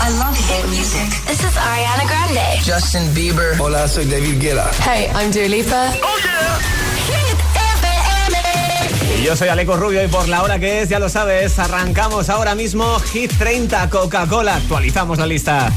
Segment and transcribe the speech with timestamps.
[0.00, 1.08] I love hit music.
[1.26, 2.62] This is Ariana Grande.
[2.64, 3.56] Justin Bieber.
[3.58, 4.70] Hola, soy David Guetta.
[4.82, 5.92] Hey, I'm Dua Lipa.
[6.02, 6.58] Oh yeah.
[7.06, 7.38] Hit
[7.82, 9.20] FM.
[9.20, 12.28] Y yo soy Aleco Rubio y por la hora que es, ya lo sabes, arrancamos
[12.28, 14.56] ahora mismo Hit 30 Coca-Cola.
[14.56, 15.72] Actualizamos la lista.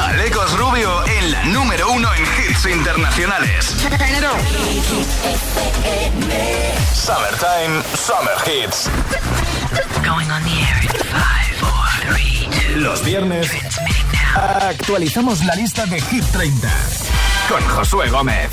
[0.00, 3.74] Alecos Rubio en la número uno en hits internacionales.
[6.94, 8.88] Summertime, Summer Hits.
[10.04, 12.37] Going on the air in five, four, three, two.
[12.76, 13.50] Los viernes
[14.34, 16.68] actualizamos la lista de Hit 30
[17.48, 18.48] con Josué Gómez.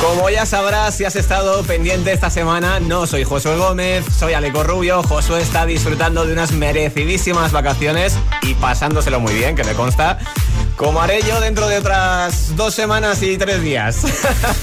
[0.00, 4.64] Como ya sabrás, si has estado pendiente esta semana, no soy Josué Gómez, soy Aleco
[4.64, 5.02] Rubio.
[5.02, 10.18] Josué está disfrutando de unas merecidísimas vacaciones y pasándoselo muy bien, que me consta.
[10.80, 13.98] Como haré yo dentro de otras dos semanas y tres días.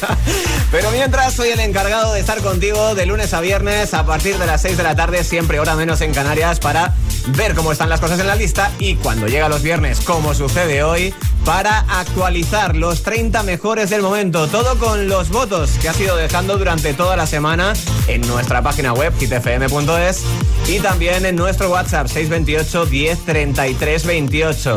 [0.72, 4.48] Pero mientras soy el encargado de estar contigo de lunes a viernes a partir de
[4.48, 6.96] las 6 de la tarde, siempre hora menos en Canarias, para
[7.38, 10.82] ver cómo están las cosas en la lista y cuando llega los viernes, como sucede
[10.82, 11.14] hoy,
[11.48, 14.48] para actualizar los 30 mejores del momento.
[14.48, 17.72] Todo con los votos que has ido dejando durante toda la semana
[18.08, 20.24] en nuestra página web hitfm.es
[20.68, 24.76] y también en nuestro WhatsApp 628 10 33 28.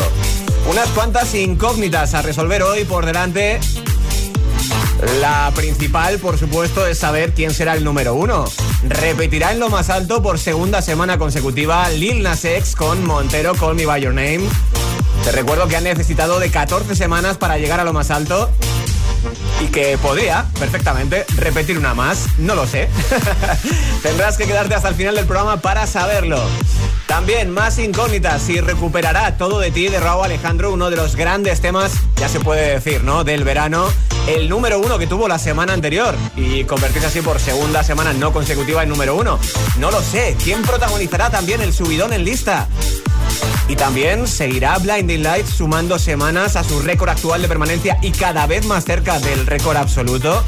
[0.71, 3.59] Unas cuantas incógnitas a resolver hoy por delante.
[5.21, 8.45] La principal, por supuesto, es saber quién será el número uno.
[8.85, 13.75] Repetirá en lo más alto por segunda semana consecutiva Lil Nas X con Montero Call
[13.75, 14.43] Me By Your Name.
[15.25, 18.51] Te recuerdo que han necesitado de 14 semanas para llegar a lo más alto
[19.61, 22.89] y que podría perfectamente repetir una más, no lo sé.
[24.03, 26.41] Tendrás que quedarte hasta el final del programa para saberlo.
[27.07, 31.61] También más incógnitas, si recuperará todo de ti de Raúl Alejandro, uno de los grandes
[31.61, 33.25] temas, ya se puede decir, ¿no?
[33.25, 33.89] Del verano,
[34.29, 38.33] el número uno que tuvo la semana anterior y convertirse así por segunda semana no
[38.33, 39.39] consecutiva en número uno.
[39.79, 42.69] No lo sé, ¿quién protagonizará también el subidón en lista?
[43.69, 48.47] Y también seguirá Blinding Lights sumando semanas a su récord actual de permanencia y cada
[48.47, 50.45] vez más cerca del récord absoluto.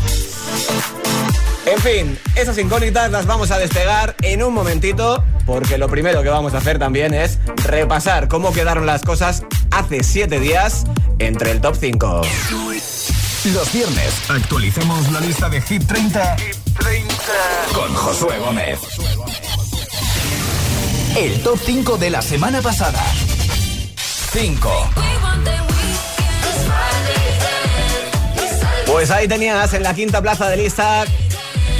[1.64, 6.28] En fin, esas incógnitas las vamos a despegar en un momentito, porque lo primero que
[6.28, 10.84] vamos a hacer también es repasar cómo quedaron las cosas hace 7 días
[11.18, 12.22] entre el top 5.
[13.54, 16.36] Los viernes actualizamos la lista de Hit 30,
[17.72, 18.78] con Josué Gómez.
[21.16, 23.02] El top 5 de la semana pasada.
[24.32, 24.90] 5.
[28.86, 31.04] Pues ahí tenías en la quinta plaza de lista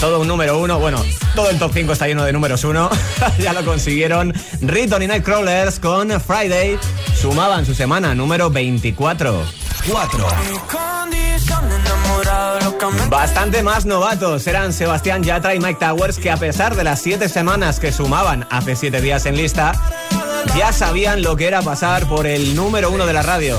[0.03, 0.81] todo un número uno.
[0.81, 1.01] Bueno,
[1.37, 2.91] todo el top 5 está lleno de números uno.
[3.39, 4.35] ya lo consiguieron.
[4.61, 6.77] Riton y Nightcrawlers con Friday
[7.19, 9.45] sumaban su semana número 24.
[9.89, 10.27] 4.
[13.09, 17.29] Bastante más novatos eran Sebastián Yatra y Mike Towers que a pesar de las 7
[17.29, 19.73] semanas que sumaban hace 7 días en lista,
[20.57, 23.57] ya sabían lo que era pasar por el número uno de la radio.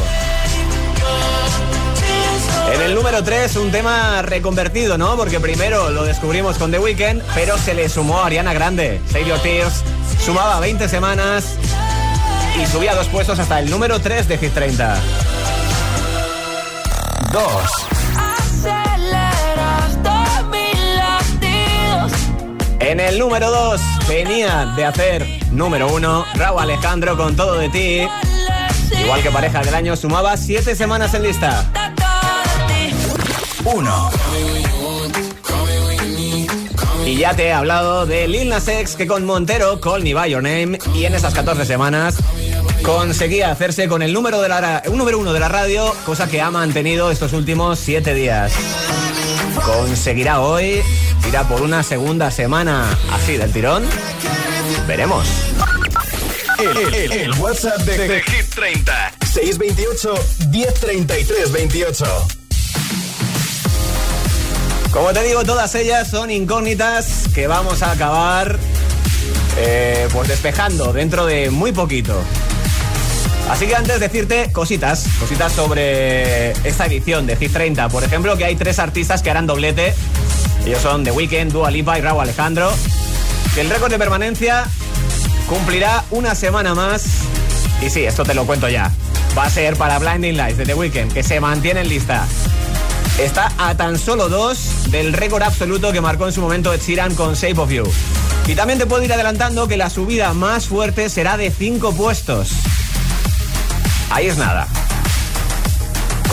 [2.74, 5.16] En el número 3, un tema reconvertido, ¿no?
[5.16, 9.00] Porque primero lo descubrimos con The Weeknd, pero se le sumó a Ariana Grande.
[9.10, 9.84] Save Your Tears
[10.20, 11.58] sumaba 20 semanas
[12.62, 14.98] y subía dos puestos hasta el número 3 de Hit 30.
[17.32, 17.93] 2.
[22.94, 28.08] En el número 2 venía de hacer número 1 Raúl Alejandro con todo de ti.
[29.02, 31.72] Igual que pareja del año, sumaba 7 semanas en lista.
[33.66, 34.12] 1.
[37.08, 40.30] Y ya te he hablado de Lil Nas X que con Montero, Call Me By
[40.30, 42.18] Your Name, y en esas 14 semanas
[42.84, 46.52] conseguía hacerse con el número, de la, número uno de la radio, cosa que ha
[46.52, 48.54] mantenido estos últimos 7 días.
[49.66, 50.84] ¿Conseguirá hoy?
[51.28, 53.84] ¿Irá por una segunda semana así del tirón?
[54.88, 55.28] Veremos.
[56.60, 59.14] El, el- el WhatsApp de, de Hit 30.
[59.34, 60.14] 628
[60.50, 62.06] 1033 28.
[64.92, 68.60] Como te digo, todas ellas son incógnitas que vamos a acabar
[69.58, 72.22] eh, pues despejando dentro de muy poquito.
[73.50, 77.90] Así que antes decirte cositas, cositas sobre esta edición de Hit 30.
[77.90, 79.96] Por ejemplo, que hay tres artistas que harán doblete.
[80.66, 82.72] Ellos son The Weeknd, Dua Lipa y Raúl Alejandro.
[83.54, 84.66] Que el récord de permanencia
[85.48, 87.04] cumplirá una semana más.
[87.82, 88.92] Y sí, esto te lo cuento ya.
[89.38, 92.26] Va a ser para Blinding Lights de The Weeknd, que se mantiene en lista.
[93.20, 96.82] Está a tan solo dos del récord absoluto que marcó en su momento Ed
[97.16, 97.84] con Shape of You.
[98.48, 102.52] Y también te puedo ir adelantando que la subida más fuerte será de cinco puestos.
[104.10, 104.68] Ahí es nada.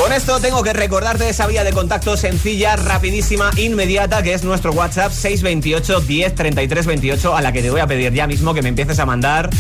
[0.01, 4.73] Con esto tengo que recordarte esa vía de contacto sencilla, rapidísima, inmediata, que es nuestro
[4.73, 8.63] WhatsApp 628 10 33 28, a la que te voy a pedir ya mismo que
[8.63, 9.51] me empieces a mandar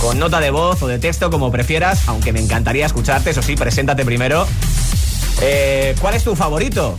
[0.00, 3.56] con nota de voz o de texto, como prefieras, aunque me encantaría escucharte, eso sí,
[3.56, 4.46] preséntate primero.
[5.42, 6.98] Eh, ¿Cuál es tu favorito?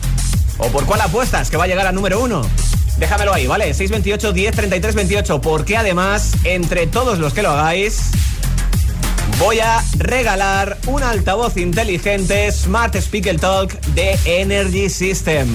[0.59, 2.44] ¿O por cuál apuestas que va a llegar al número uno?
[3.00, 3.74] Déjamelo ahí, ¿vale?
[3.74, 5.42] 628 10 33 28.
[5.42, 8.12] Porque además, entre todos los que lo hagáis,
[9.42, 15.48] voy a regalar un altavoz inteligente Smart Speaker Talk de Energy System.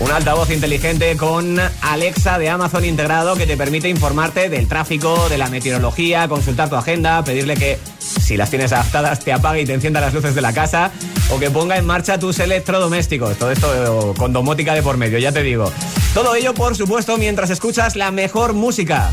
[0.00, 5.38] Un altavoz inteligente con Alexa de Amazon integrado que te permite informarte del tráfico, de
[5.38, 9.72] la meteorología, consultar tu agenda, pedirle que si las tienes adaptadas te apague y te
[9.72, 10.90] encienda las luces de la casa
[11.30, 13.38] o que ponga en marcha tus electrodomésticos.
[13.38, 15.72] Todo esto con domótica de por medio, ya te digo.
[16.12, 19.10] Todo ello, por supuesto, mientras escuchas la mejor música.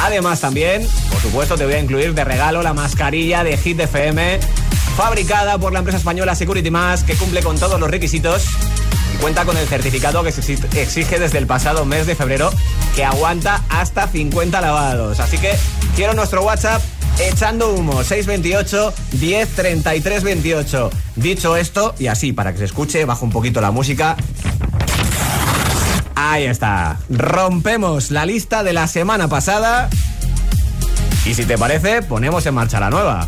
[0.00, 4.40] Además también, por supuesto, te voy a incluir de regalo la mascarilla de Hit FM,
[4.96, 8.46] fabricada por la empresa española Security Mask, que cumple con todos los requisitos
[9.20, 12.50] cuenta con el certificado que se exige desde el pasado mes de febrero,
[12.96, 15.20] que aguanta hasta 50 lavados.
[15.20, 15.52] Así que
[15.94, 16.82] quiero nuestro WhatsApp
[17.18, 19.56] echando humo 628 10
[20.24, 20.90] 28.
[21.16, 24.16] Dicho esto, y así para que se escuche, bajo un poquito la música.
[26.22, 26.98] Ahí está.
[27.08, 29.88] Rompemos la lista de la semana pasada.
[31.24, 33.26] Y si te parece, ponemos en marcha la nueva.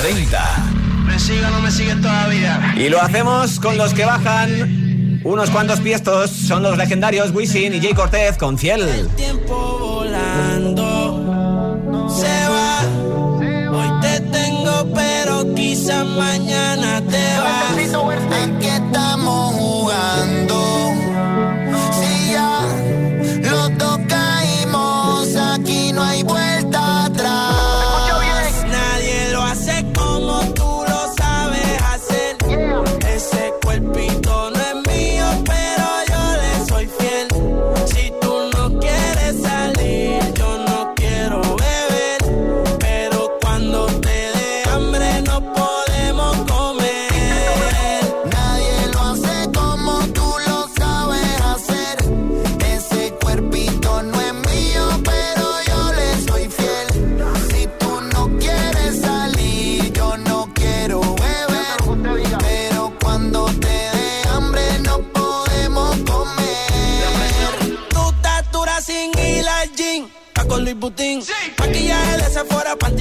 [0.00, 0.64] 30.
[1.06, 2.74] ¿Me sigue o no me sigue todavía?
[2.76, 6.30] Y lo hacemos con los que bajan unos cuantos piestos.
[6.30, 8.82] Son los legendarios Wisin y Jay Cortez con Ciel.
[8.82, 10.93] El tiempo volando
[15.64, 17.74] quizás mañana te vas.
[18.42, 20.83] Aquí estamos jugando.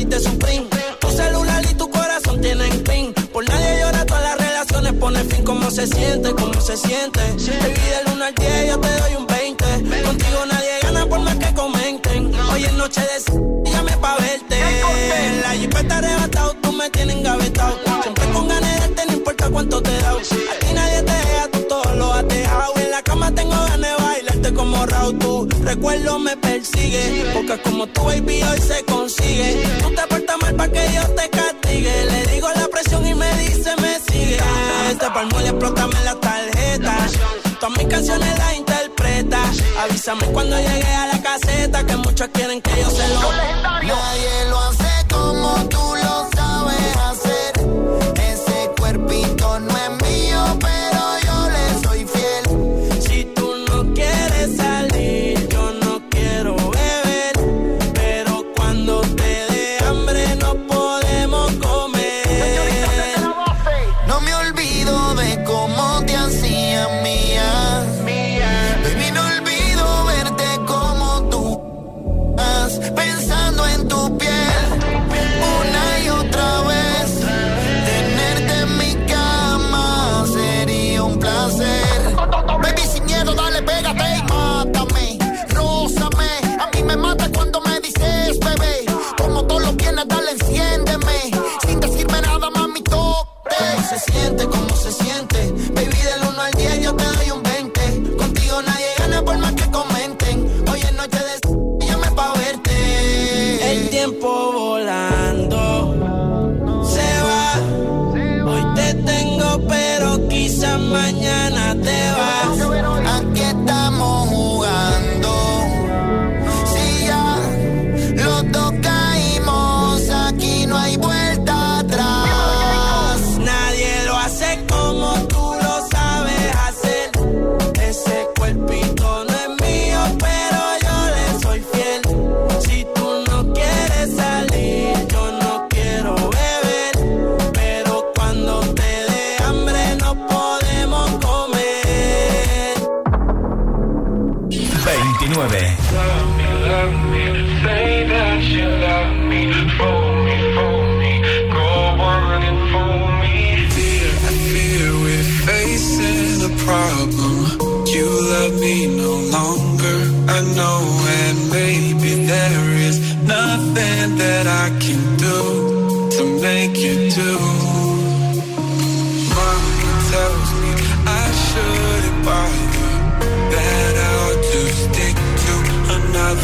[0.06, 3.14] Tu celular y tu corazón tienen pin.
[3.32, 5.46] Por nadie llora, todas las relaciones pone fin.
[5.46, 6.34] ¿Cómo se siente?
[6.34, 7.20] ¿Cómo se siente?
[7.22, 9.66] Baby, del 1 al 10 yo te doy un 20.
[10.04, 12.36] Contigo nadie gana por más que comenten.
[12.52, 14.58] Hoy es noche de llame pa' verte.
[15.26, 17.80] En la jipeta arrebatado, tú me tienes engavetado.
[18.02, 20.14] Siempre con ganas de no importa cuánto te da.
[25.04, 25.20] Raúl.
[25.20, 27.26] Tu recuerdo me persigue.
[27.34, 29.64] Porque como tu baby hoy se consigue.
[29.82, 32.06] Tú te portas mal para que yo te castigue.
[32.06, 34.38] Le digo la presión y me dice me sigue.
[34.90, 36.98] Este palmo le explótame la tarjeta.
[37.60, 39.42] Todas mis canciones las interpreta.
[39.82, 41.86] Avísame cuando llegue a la caseta.
[41.86, 43.62] Que muchos quieren que yo se lo.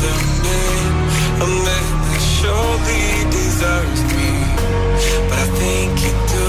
[0.04, 0.14] the
[0.46, 0.92] man,
[1.44, 4.32] a man that surely deserves me.
[5.28, 6.48] But I think you do.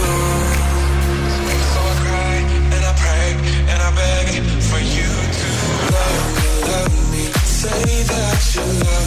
[1.72, 2.36] So I cry
[2.74, 3.28] and I pray
[3.70, 4.26] and I beg
[4.70, 5.48] for you to
[5.94, 6.26] love,
[6.70, 7.24] love me.
[7.60, 8.99] Say that you love me.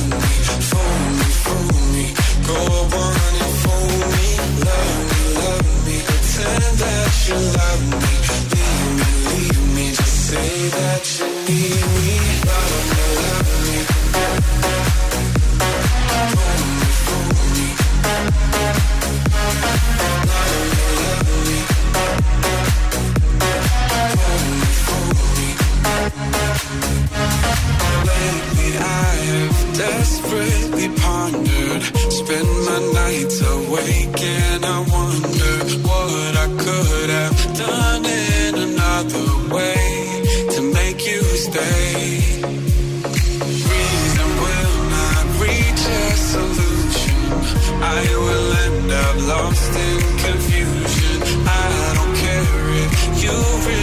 [49.27, 51.21] lost in confusion.
[51.47, 53.35] I don't care if you
[53.67, 53.82] really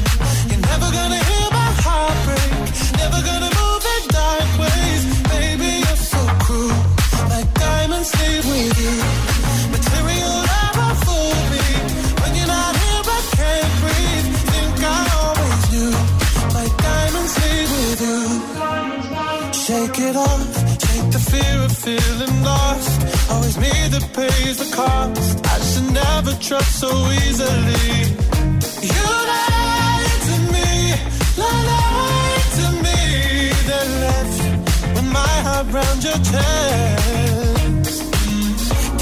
[23.31, 25.35] Always me that pays the cost.
[25.53, 26.91] I should never trust so
[27.23, 27.87] easily.
[28.95, 30.69] You lied to me,
[31.43, 32.99] lied to me.
[33.69, 34.39] Then left
[34.95, 37.97] with my heart round your chest.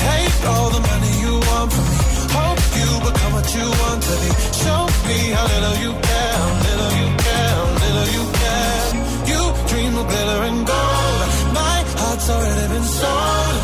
[0.05, 1.99] Take all the money you want from me.
[2.37, 4.29] Hope you become what you want to be.
[4.61, 8.85] Show me how little you care, little you care, little you care.
[9.31, 11.21] You dream of glitter and gold.
[11.59, 13.58] My heart's already been sold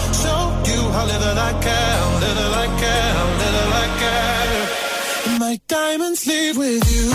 [0.95, 5.39] how little I care, little I care, little I care.
[5.39, 7.14] My diamonds leave with you.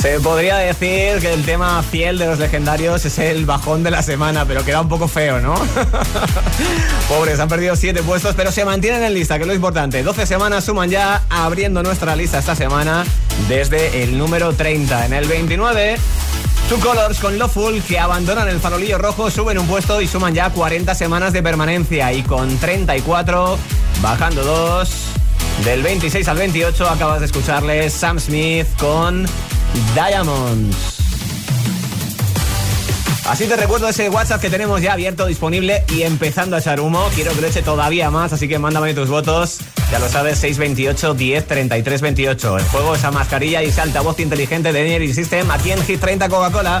[0.00, 4.02] Se podría decir que el tema fiel de los legendarios es el bajón de la
[4.02, 5.54] semana, pero queda un poco feo, ¿no?
[7.08, 10.02] Pobres, han perdido 7 puestos, pero se mantienen en lista, que es lo importante.
[10.02, 13.04] 12 semanas suman ya abriendo nuestra lista esta semana
[13.46, 15.04] desde el número 30.
[15.04, 15.96] En el 29,
[16.70, 20.48] Two Colors con Lawful, que abandonan el farolillo rojo, suben un puesto y suman ya
[20.48, 22.10] 40 semanas de permanencia.
[22.14, 23.58] Y con 34,
[24.00, 24.90] bajando 2.
[25.64, 29.26] Del 26 al 28 acabas de escucharles Sam Smith con
[29.94, 31.00] Diamonds.
[33.30, 37.08] Así te recuerdo ese WhatsApp que tenemos ya abierto, disponible y empezando a echar humo.
[37.14, 39.58] Quiero que lo eche todavía más, así que mándame tus votos.
[39.92, 42.58] Ya lo sabes, 628 10 33 28.
[42.58, 46.28] El juego, esa mascarilla y ese altavoz inteligente de Energy System aquí en Hit 30
[46.28, 46.80] Coca-Cola.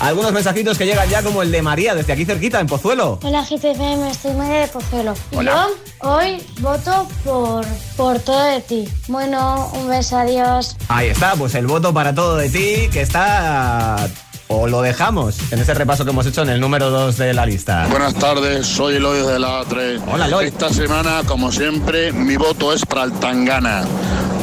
[0.00, 3.18] Algunos mensajitos que llegan ya como el de María desde aquí cerquita, en Pozuelo.
[3.22, 5.14] Hola GTFM, estoy María de Pozuelo.
[5.32, 5.66] Y Hola.
[6.02, 8.88] Yo hoy voto por, por todo de ti.
[9.08, 10.76] Bueno, un beso, adiós.
[10.88, 14.08] Ahí está, pues el voto para todo de ti, que está...
[14.50, 17.44] O lo dejamos en ese repaso que hemos hecho en el número 2 de la
[17.44, 17.86] lista.
[17.90, 20.00] Buenas tardes, soy Eloy de la A3.
[20.10, 20.46] Hola, Eloy.
[20.46, 23.84] Esta semana, como siempre, mi voto es para el Tangana.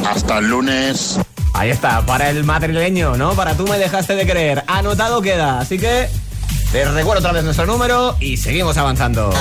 [0.08, 1.18] Hasta el lunes.
[1.56, 3.34] Ahí está, para el madrileño, ¿no?
[3.34, 4.66] Para tú me dejaste de creer.
[4.68, 5.60] Anotado queda.
[5.60, 6.10] Así que
[6.74, 9.34] te recuerdo otra vez nuestro número y seguimos avanzando.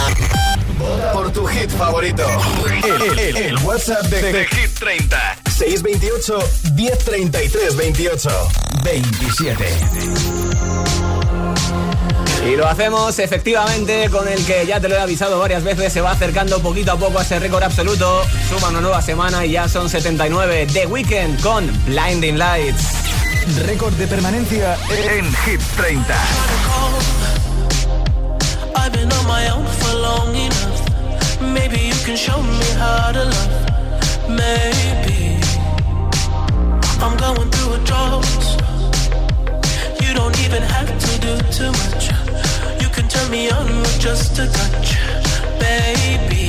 [1.12, 2.24] Por tu hit favorito.
[3.36, 5.38] El, WhatsApp de, de Hit 30.
[5.50, 6.38] 628
[6.76, 8.30] 1033 28
[8.84, 9.64] 27.
[12.46, 16.02] Y lo hacemos efectivamente con el que ya te lo he avisado varias veces, se
[16.02, 18.22] va acercando poquito a poco a ese récord absoluto.
[18.50, 20.66] Suma una nueva semana y ya son 79.
[20.72, 22.82] The Weekend con Blinding Lights.
[23.66, 26.14] Récord de permanencia en Hit 30.
[28.76, 31.40] I've been on my own for long enough.
[31.40, 34.28] Maybe you can show me how to love.
[34.28, 35.40] Maybe
[37.00, 38.73] I'm going through a drought.
[40.14, 42.06] You don't even have to do too much.
[42.80, 44.96] You can turn me on with just a touch,
[45.58, 46.43] baby.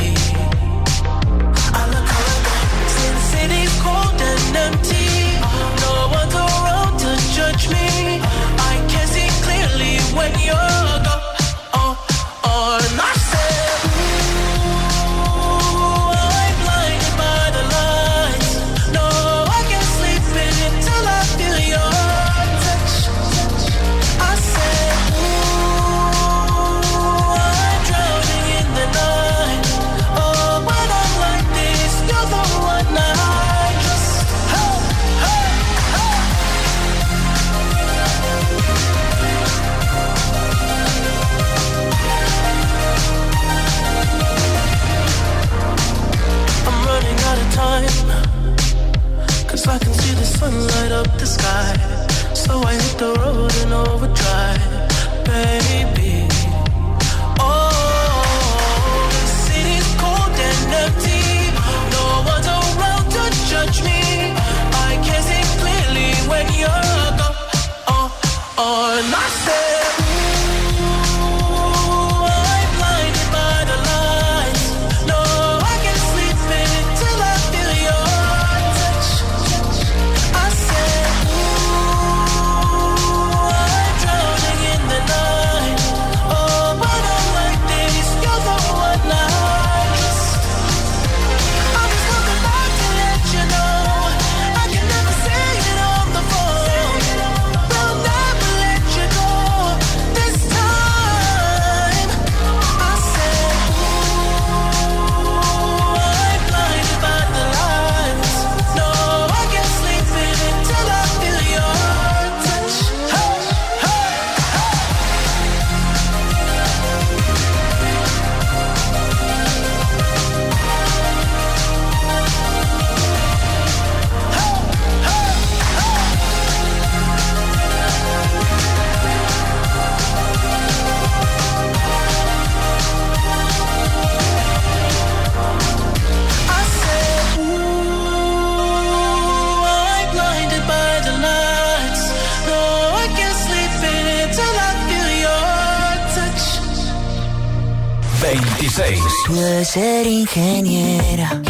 [149.25, 151.41] Pude ser ingeniera.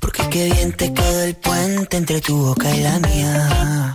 [0.00, 3.94] Porque qué bien te quedó el puente entre tu boca y la mía.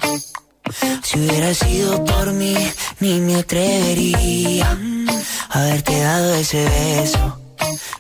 [1.04, 2.56] Si hubiera sido por mí,
[3.00, 4.78] ni me atrevería
[5.50, 7.40] a haberte dado ese beso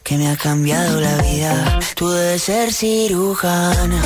[0.04, 1.80] que me ha cambiado la vida.
[1.96, 4.02] Tú debes ser cirujana,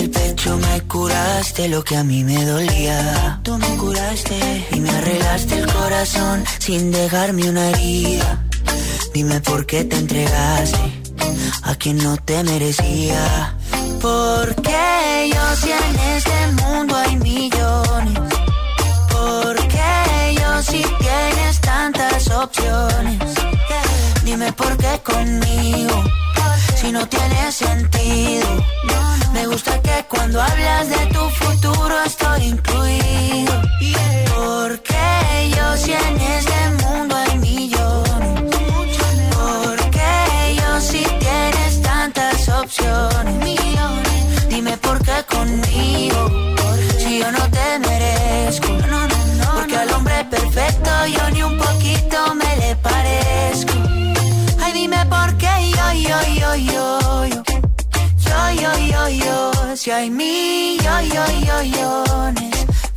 [0.00, 3.40] del pecho me curaste lo que a mí me dolía.
[3.42, 8.42] Tú me curaste y me arreglaste el corazón sin dejarme una herida.
[9.12, 10.84] Dime por qué te entregaste
[11.62, 13.54] a quien no te merecía.
[14.00, 18.34] Porque yo si en este mundo hay millones.
[19.14, 19.88] Porque
[20.40, 23.18] yo si tienes tantas opciones.
[24.24, 26.04] Dime por qué conmigo,
[26.80, 28.48] si no tiene sentido.
[29.34, 33.52] Me gusta que cuando hablas de tu futuro estoy incluido.
[34.34, 38.96] Porque yo si en este mundo hay millones.
[39.36, 43.58] Porque yo si tienes tantas opciones.
[44.48, 46.20] Dime por qué conmigo,
[46.98, 48.68] si yo no te merezco.
[49.54, 53.74] Porque al hombre perfecto yo ni un poquito me le parezco.
[54.72, 57.42] Ay, dime por qué yo, yo, yo, yo, yo.
[58.24, 59.76] Yo, yo, yo, yo.
[59.76, 61.06] Si hay millones,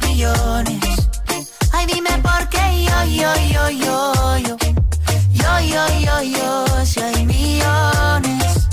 [0.01, 1.09] millones.
[1.71, 4.57] Ay, dime por qué yo, yo, yo, yo, yo.
[5.31, 6.86] Yo, yo, yo, yo.
[6.86, 8.69] Si hay millones,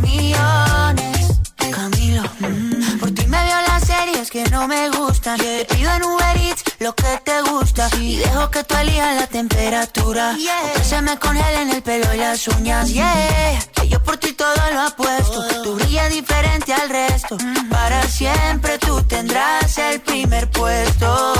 [0.00, 1.28] millones.
[1.70, 5.38] Camilo, mm, por ti me veo las series que no me gustan.
[5.38, 6.36] Te pido en Uber
[6.80, 7.88] lo que te gusta.
[8.00, 10.36] Y dejo que tú elijas la temperatura.
[10.36, 12.88] O que se me congelen el pelo y las uñas.
[12.88, 15.62] Yeah, que yo por ti todo lo apuesto.
[15.62, 17.36] Tú brillas diferente al resto.
[17.70, 21.34] Para siempre tú tendrás el primer puesto.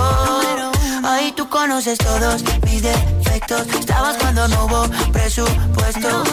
[1.04, 3.66] Ahí tú conoces todos mis defectos.
[3.78, 6.24] Estabas cuando no hubo presupuesto.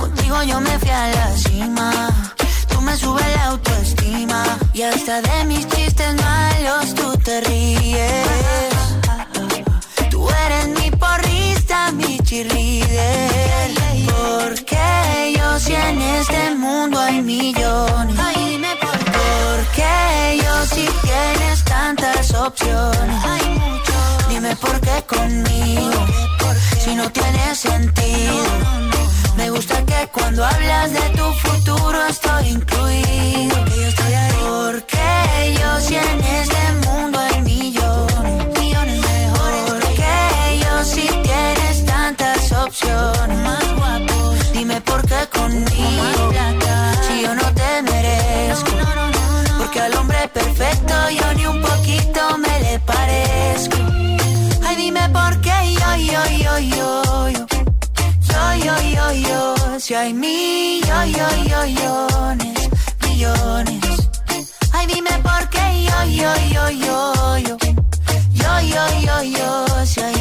[0.00, 2.36] Contigo yo me fui a la cima.
[2.88, 4.42] Me subes la autoestima.
[4.72, 8.24] Y hasta de mis chistes malos tú te ríes.
[10.10, 13.70] Tú eres mi porrista, mi cheerleader.
[14.06, 18.16] Porque yo si en este mundo hay millones.
[18.18, 19.20] Ay, dime por qué.
[19.44, 23.22] Porque yo si tienes tantas opciones.
[24.30, 26.06] Dime por qué conmigo.
[26.82, 28.78] Si no tiene sentido.
[29.38, 33.64] Me gusta que cuando hablas de tu futuro estoy incluido.
[33.66, 34.32] Que yo estoy ahí.
[34.40, 38.58] Porque yo si en este mundo hay millones.
[38.58, 39.62] Millones mejores.
[39.70, 43.38] Porque yo si tienes tantas opciones.
[43.38, 44.34] Más guapo.
[44.52, 46.32] Dime por qué conmigo.
[47.06, 48.72] Si yo no te merezco.
[49.56, 53.76] Porque al hombre perfecto yo ni un poquito me le parezco.
[54.66, 57.57] Ay, dime por qué yo, yo, yo, yo, yo.
[58.56, 59.54] Yo, yo.
[59.78, 60.86] Si hay millones,
[63.02, 63.80] millones.
[64.72, 67.56] Ay, dime por qué yo, yo, yo, yo, yo.
[68.32, 70.17] Yo, yo, yo, yo.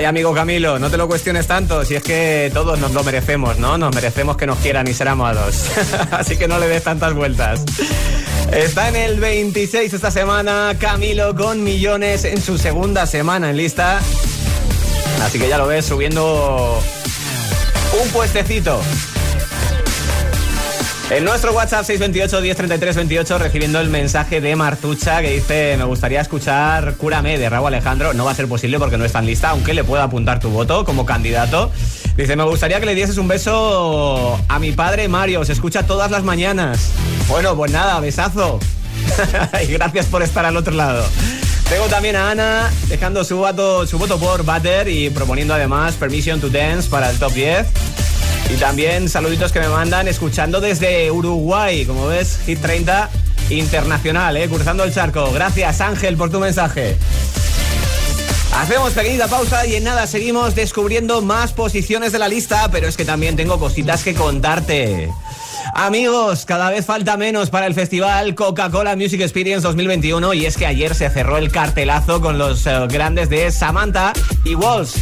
[0.00, 3.58] Ay, amigo Camilo, no te lo cuestiones tanto, si es que todos nos lo merecemos,
[3.58, 3.76] ¿no?
[3.76, 5.66] Nos merecemos que nos quieran y ser amados.
[6.10, 7.62] Así que no le des tantas vueltas.
[8.50, 14.00] Está en el 26 esta semana Camilo con millones en su segunda semana en lista.
[15.22, 16.82] Así que ya lo ves subiendo
[18.02, 18.80] un puestecito.
[21.10, 26.20] En nuestro WhatsApp 628 1033 28 recibiendo el mensaje de Martucha que dice me gustaría
[26.20, 28.14] escuchar Cúrame de Raúl Alejandro.
[28.14, 30.50] No va a ser posible porque no está en lista, aunque le pueda apuntar tu
[30.50, 31.72] voto como candidato.
[32.16, 36.12] Dice, me gustaría que le dieses un beso a mi padre Mario, se escucha todas
[36.12, 36.90] las mañanas.
[37.26, 38.60] Bueno, pues nada, besazo.
[39.68, 41.04] y gracias por estar al otro lado.
[41.68, 46.40] Tengo también a Ana dejando su voto, su voto por Butter y proponiendo además Permission
[46.40, 47.66] to Dance para el top 10.
[48.52, 53.08] Y también saluditos que me mandan escuchando desde Uruguay, como ves, Hit 30
[53.50, 54.48] internacional, ¿eh?
[54.48, 55.30] cruzando el charco.
[55.32, 56.96] Gracias Ángel por tu mensaje.
[58.56, 62.96] Hacemos pequeñita pausa y en nada seguimos descubriendo más posiciones de la lista, pero es
[62.96, 65.08] que también tengo cositas que contarte.
[65.74, 70.66] Amigos, cada vez falta menos para el festival Coca-Cola Music Experience 2021 y es que
[70.66, 74.12] ayer se cerró el cartelazo con los eh, grandes de Samantha
[74.44, 74.94] y Walls,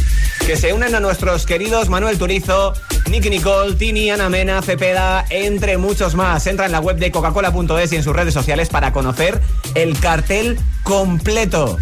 [0.45, 2.73] que se unen a nuestros queridos Manuel Turizo,
[3.09, 6.45] Nicky Nicole, Tini, Ana Mena, Cepeda, entre muchos más.
[6.47, 9.41] Entra en la web de coca-cola.es y en sus redes sociales para conocer
[9.75, 11.77] el cartel completo.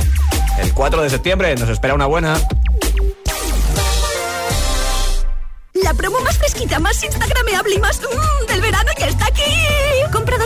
[0.62, 2.38] El 4 de septiembre nos espera una buena.
[5.83, 7.99] La promo más fresquita, más instagrameable y más...
[8.01, 9.43] mmm, del verano ya está aquí.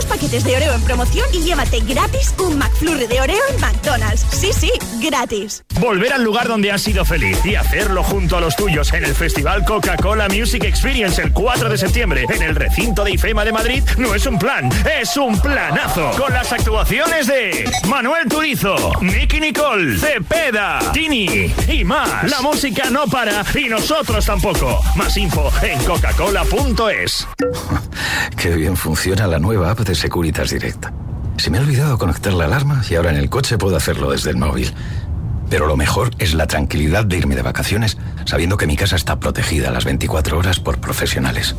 [0.02, 4.26] Dos paquetes de Oreo en promoción y llévate gratis un McFlurry de Oreo en McDonald's.
[4.32, 5.62] Sí, sí, gratis.
[5.78, 9.14] Volver al lugar donde has sido feliz y hacerlo junto a los tuyos en el
[9.14, 13.84] Festival Coca-Cola Music Experience el 4 de septiembre en el recinto de IFEMA de Madrid
[13.96, 16.10] no es un plan, es un planazo.
[16.18, 22.28] Con las actuaciones de Manuel Turizo, Nicky Nicole, Cepeda, Tini y más.
[22.28, 24.80] La música no para y nosotros tampoco.
[24.96, 27.28] Más info en coca-cola.es.
[28.36, 30.86] Qué bien funciona la nueva app de Securitas Direct.
[31.36, 34.30] Se me ha olvidado conectar la alarma y ahora en el coche puedo hacerlo desde
[34.30, 34.72] el móvil.
[35.50, 39.20] Pero lo mejor es la tranquilidad de irme de vacaciones sabiendo que mi casa está
[39.20, 41.54] protegida las 24 horas por profesionales.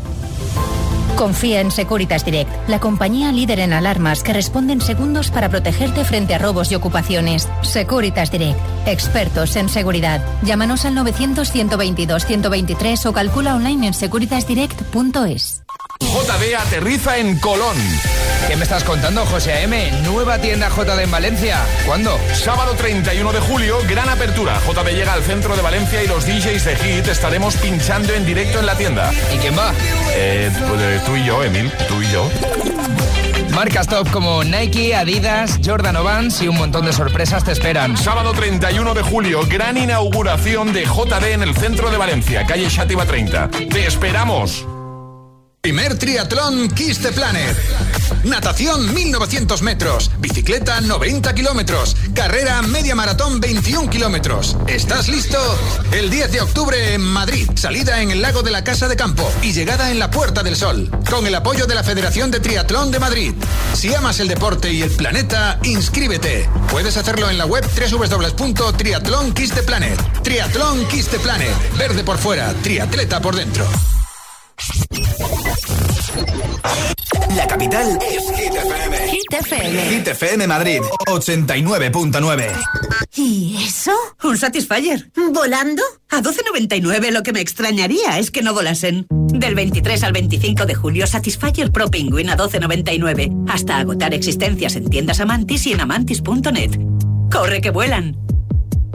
[1.16, 6.04] Confía en Securitas Direct, la compañía líder en alarmas que responde en segundos para protegerte
[6.06, 7.48] frente a robos y ocupaciones.
[7.62, 10.26] Securitas Direct, expertos en seguridad.
[10.42, 15.63] Llámanos al 900-122-123 o calcula online en securitasdirect.es.
[16.14, 17.76] JD aterriza en Colón.
[18.48, 19.92] ¿Qué me estás contando, José A.M.?
[20.04, 21.58] Nueva tienda JD en Valencia.
[21.88, 22.20] ¿Cuándo?
[22.36, 24.62] Sábado 31 de julio, gran apertura.
[24.62, 28.60] JD llega al centro de Valencia y los DJs de Hit estaremos pinchando en directo
[28.60, 29.12] en la tienda.
[29.34, 29.74] ¿Y quién va?
[30.12, 31.72] Eh, pues, tú y yo, Emil.
[31.88, 32.30] Tú y yo.
[33.50, 37.98] Marcas top como Nike, Adidas, Jordan Vans y un montón de sorpresas te esperan.
[37.98, 43.04] Sábado 31 de julio, gran inauguración de JD en el centro de Valencia, calle Shativa
[43.04, 43.50] 30.
[43.50, 44.68] ¡Te esperamos!
[45.64, 47.56] Primer triatlón Kiss the Planet.
[48.26, 50.12] Natación 1900 metros.
[50.20, 51.96] Bicicleta 90 kilómetros.
[52.14, 54.58] Carrera media maratón 21 kilómetros.
[54.68, 55.38] ¿Estás listo?
[55.94, 57.50] El 10 de octubre en Madrid.
[57.56, 59.26] Salida en el lago de la Casa de Campo.
[59.42, 60.92] Y llegada en la Puerta del Sol.
[61.10, 63.34] Con el apoyo de la Federación de Triatlón de Madrid.
[63.74, 66.50] Si amas el deporte y el planeta, inscríbete.
[66.72, 69.98] Puedes hacerlo en la web www.triatlón Kiss the Planet.
[70.24, 71.56] Triatlón Kiss Planet.
[71.78, 73.66] Verde por fuera, triatleta por dentro.
[77.36, 78.98] La capital es Hit FM.
[79.10, 79.82] Hit FM.
[79.90, 82.52] Hit FM Madrid, 89.9.
[83.16, 83.92] ¿Y eso?
[84.24, 85.12] Un Satisfyer.
[85.34, 85.82] ¿Volando?
[86.10, 89.08] A 12.99 lo que me extrañaría es que no volasen.
[89.10, 93.46] Del 23 al 25 de julio, Satisfyer Pro Penguin a 12.99.
[93.50, 96.80] Hasta agotar existencias en tiendas Amantis y en amantis.net.
[97.32, 98.18] ¡Corre que vuelan!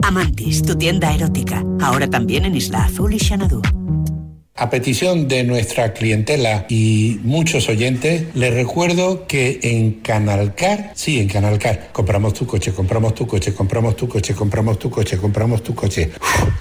[0.01, 1.63] Amantis, tu tienda erótica.
[1.81, 3.61] Ahora también en Isla Azul y Xanadu.
[4.59, 11.29] A petición de nuestra clientela y muchos oyentes, les recuerdo que en Canalcar, sí, en
[11.29, 15.73] Canalcar, compramos tu coche, compramos tu coche, compramos tu coche, compramos tu coche, compramos tu
[15.73, 16.11] coche,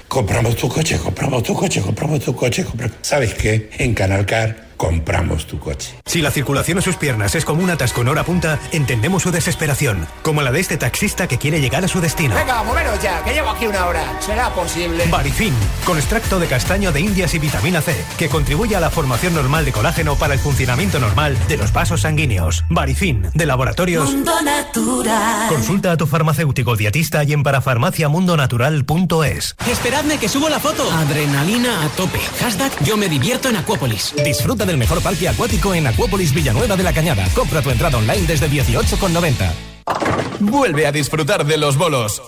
[0.06, 2.64] compramos tu coche, compramos tu coche, compramos tu coche,
[3.02, 3.68] ¿sabes qué?
[3.78, 5.95] En Canalcar compramos tu coche.
[6.07, 9.31] Si la circulación a sus piernas es como un atasco en hora punta, entendemos su
[9.31, 12.35] desesperación, como la de este taxista que quiere llegar a su destino.
[12.35, 14.19] Venga, moveros ya, que llevo aquí una hora.
[14.21, 15.05] ¿Será posible?
[15.11, 15.53] Barifin,
[15.85, 19.64] con extracto de castaño de indias y vitamina C, que contribuye a la formación normal
[19.64, 22.64] de colágeno para el funcionamiento normal de los vasos sanguíneos.
[22.71, 24.09] Barifin, de laboratorios.
[24.11, 25.49] Mundo Natural.
[25.49, 29.57] Consulta a tu farmacéutico dietista y en parafarmaciamundonatural.es.
[29.69, 30.88] Esperadme que subo la foto.
[30.93, 32.21] Adrenalina a tope.
[32.41, 34.14] Hashtag yo me divierto en Acuópolis.
[34.25, 37.26] Disfruta del mejor parque acuático en Acuópolis Villanueva de la Cañada.
[37.35, 39.50] Compra tu entrada online desde 18,90.
[40.40, 42.22] Vuelve a disfrutar de los bolos.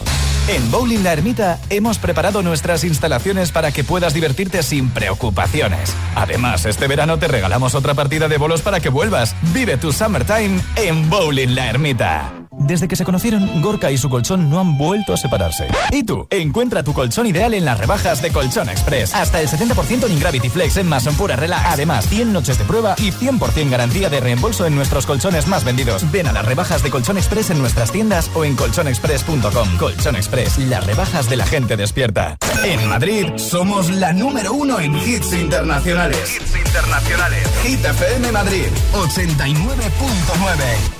[0.49, 5.95] En Bowling La Ermita hemos preparado nuestras instalaciones para que puedas divertirte sin preocupaciones.
[6.17, 9.37] Además, este verano te regalamos otra partida de bolos para que vuelvas.
[9.53, 12.40] Vive tu summertime en Bowling La Ermita.
[12.61, 15.69] Desde que se conocieron, Gorka y su colchón no han vuelto a separarse.
[15.91, 16.27] ¿Y tú?
[16.29, 19.15] Encuentra tu colchón ideal en las rebajas de Colchón Express.
[19.15, 21.65] Hasta el 70% en Gravity Flex en Mason Pura Relax.
[21.67, 26.11] Además, 100 noches de prueba y 100% garantía de reembolso en nuestros colchones más vendidos.
[26.13, 29.79] Ven a las rebajas de Colchón Express en nuestras tiendas o en colchonexpress.com.
[29.79, 32.37] Colchón Express, las rebajas de la gente despierta.
[32.63, 36.37] En Madrid, somos la número uno en hits internacionales.
[36.37, 37.49] Hits internacionales.
[37.65, 41.00] Hit FM Madrid, 89.9.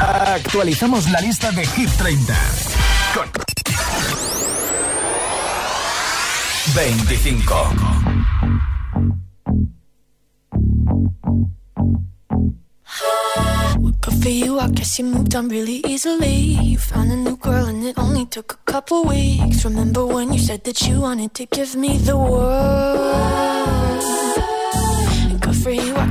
[0.00, 2.34] actualizamos la lista de Hit 30
[3.14, 3.30] con
[6.74, 7.54] 25.
[14.00, 16.56] Good for you, I guess you moved on really easily.
[16.62, 19.64] You found a new girl and it only took a couple weeks.
[19.64, 23.50] Remember when you said that you wanted to give me the world?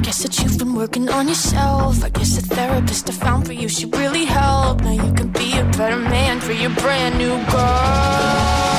[0.10, 2.04] Guess that you've been working on yourself.
[2.04, 4.82] I guess the therapist I found for you should really help.
[4.82, 8.79] Now you can be a better man for your brand new girl.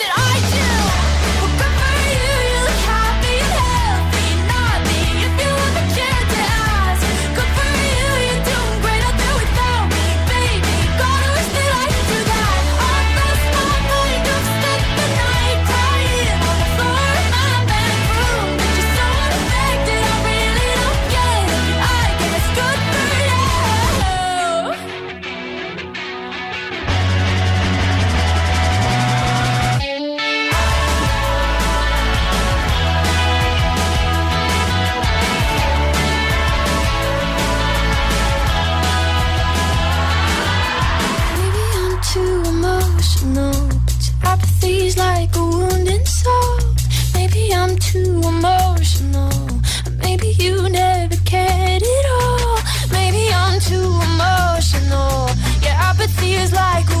[56.41, 57.00] is like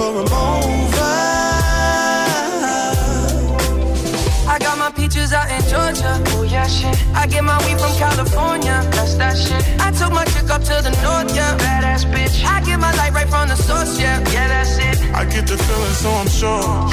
[0.00, 1.20] Her baggage for a mover.
[4.96, 6.12] peaches out in Georgia.
[6.34, 6.96] Oh yeah, shit.
[7.14, 8.82] I get my weed from California.
[8.90, 9.62] That's that shit.
[9.80, 11.56] I took my chick up to the north, yeah.
[11.58, 12.44] Badass bitch.
[12.44, 14.18] I get my light right from the source, yeah.
[14.32, 15.14] Yeah, that's it.
[15.14, 16.90] I get the feeling, so I'm sure.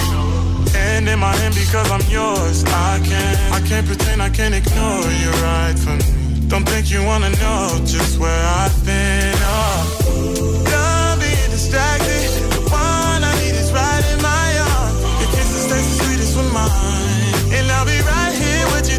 [0.75, 2.63] And in my hand because I'm yours.
[2.65, 6.47] I can't, I can't pretend I can't ignore you right from me.
[6.47, 9.35] Don't think you wanna know just where I've been.
[9.41, 10.06] Oh,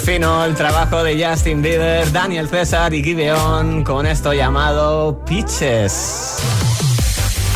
[0.00, 6.36] Fino el trabajo de Justin Bieber, Daniel César y Gideon con esto llamado Pitches.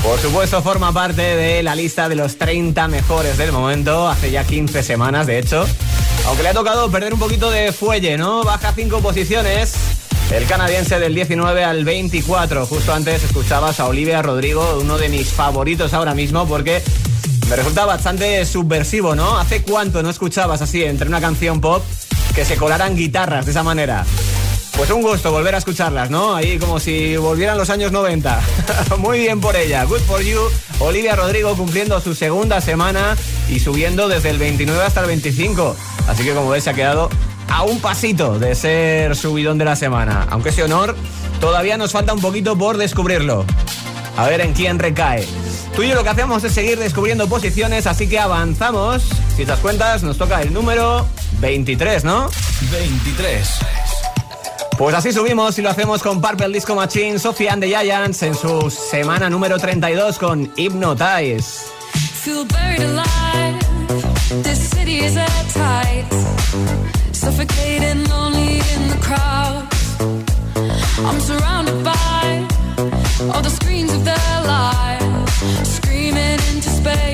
[0.03, 4.45] Por supuesto, forma parte de la lista de los 30 mejores del momento, hace ya
[4.45, 5.65] 15 semanas, de hecho.
[6.27, 8.43] Aunque le ha tocado perder un poquito de fuelle, ¿no?
[8.43, 9.75] Baja 5 posiciones.
[10.31, 12.67] El canadiense del 19 al 24.
[12.67, 16.83] Justo antes escuchabas a Olivia Rodrigo, uno de mis favoritos ahora mismo, porque
[17.49, 19.39] me resulta bastante subversivo, ¿no?
[19.39, 21.83] ¿Hace cuánto no escuchabas así entre una canción pop
[22.35, 24.05] que se colaran guitarras de esa manera?
[24.77, 26.35] Pues un gusto volver a escucharlas, ¿no?
[26.35, 28.41] Ahí como si volvieran los años 90.
[28.99, 29.85] Muy bien por ella.
[29.85, 30.41] Good for you.
[30.81, 33.17] Olivia Rodrigo cumpliendo su segunda semana
[33.49, 35.77] y subiendo desde el 29 hasta el 25.
[36.09, 37.09] Así que como ves se ha quedado
[37.49, 40.27] a un pasito de ser subidón de la semana.
[40.31, 40.97] Aunque ese honor
[41.41, 43.45] todavía nos falta un poquito por descubrirlo.
[44.17, 45.25] A ver en quién recae.
[45.77, 49.05] Tú y yo lo que hacemos es seguir descubriendo posiciones, así que avanzamos.
[49.37, 51.07] Si te das cuentas, nos toca el número
[51.41, 52.31] 23, ¿no?
[52.71, 53.49] 23.
[54.77, 58.35] Pues así subimos y lo hacemos con Purple Disco Machine, Sophie and the Giants en
[58.35, 61.67] su semana número 32 con Hypnotize.
[62.25, 63.59] Feel buried alive.
[64.43, 66.07] This city is at tight.
[67.13, 69.65] Suffocating, lonely in the crowd.
[71.07, 72.47] I'm surrounded by
[73.33, 75.77] all the screens of their lives.
[75.77, 77.14] Screaming into space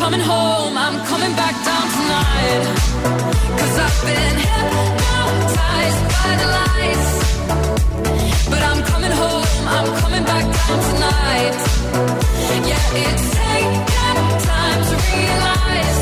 [0.00, 2.64] coming home, I'm coming back down tonight.
[3.60, 7.10] Cause I've been hypnotized by the lights.
[8.52, 11.56] But I'm coming home, I'm coming back down tonight.
[12.70, 16.00] Yeah, it's taken time to realize.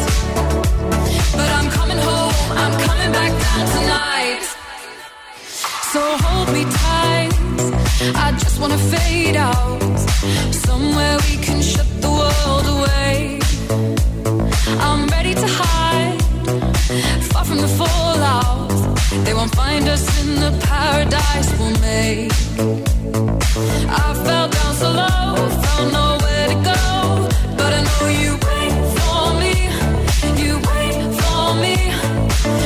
[1.38, 4.42] But I'm coming home, I'm coming back down tonight.
[5.92, 7.32] So hold me tight.
[8.24, 9.98] I just wanna fade out.
[10.66, 13.47] Somewhere we can shut the world away.
[13.70, 16.22] I'm ready to hide,
[17.24, 18.70] far from the fallout.
[19.24, 22.32] They won't find us in the paradise we'll make.
[23.90, 27.28] I fell down so low, found nowhere to go.
[27.58, 29.54] But I know you wait for me,
[30.42, 31.76] you wait for me.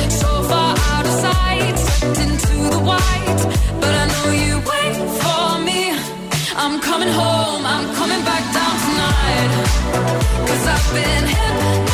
[0.09, 3.41] So far out of sight, sucked into the white.
[3.81, 5.81] But I know you wait for me.
[6.55, 7.32] I'm coming home,
[10.93, 11.92] been hypnotized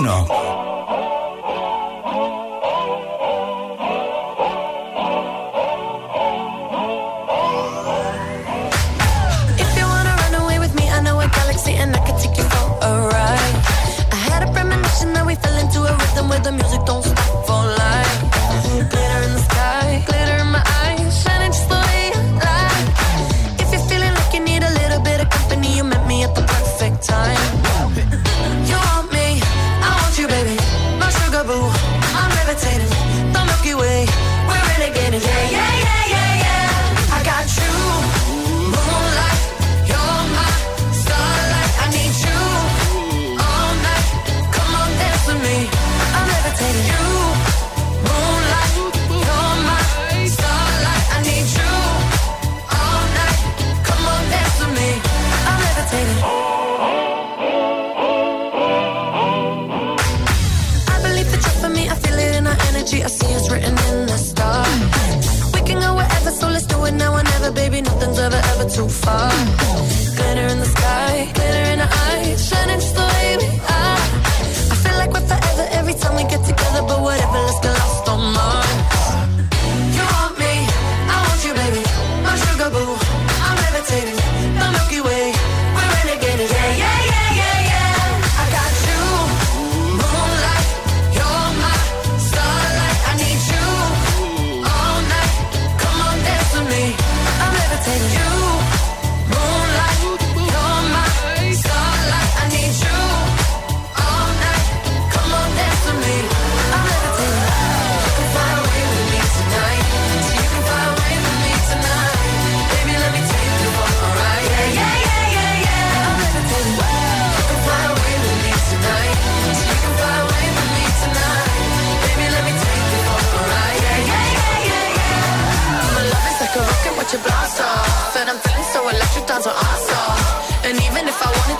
[0.00, 0.67] 21.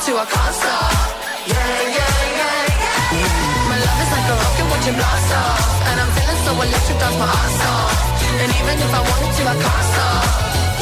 [0.09, 0.56] To, I can't.
[1.52, 2.64] Yeah, yeah, yeah,
[3.20, 3.68] yeah.
[3.68, 5.64] My love is like a rocket, watch it blast off.
[5.88, 7.92] And I'm feeling so so electric, that's my ass off.
[8.40, 10.24] And even if I wanted to, I can't stop.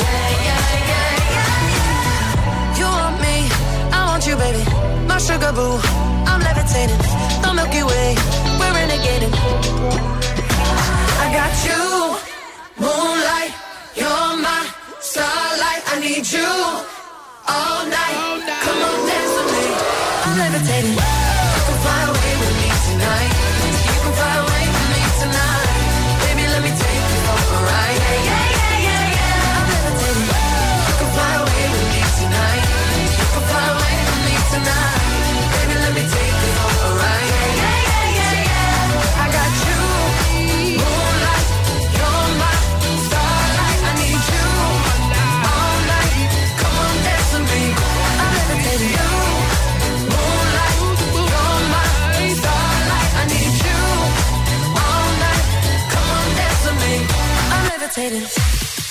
[0.03, 2.79] Yeah, yeah, yeah, yeah.
[2.79, 3.37] You want me,
[3.97, 4.63] I want you, baby.
[5.11, 5.75] My sugar boo,
[6.31, 7.03] I'm levitating.
[7.43, 8.09] The Milky Way,
[8.59, 9.35] we're renegading.
[11.23, 11.83] I got you,
[12.83, 13.53] moonlight,
[13.99, 14.63] you're my
[15.01, 15.83] starlight.
[15.93, 16.96] I need you
[17.49, 18.17] all night.
[18.65, 19.67] Come on, dance with me.
[20.25, 21.16] I'm levitating.